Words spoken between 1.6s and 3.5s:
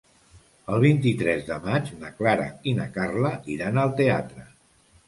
maig na Clara i na Carla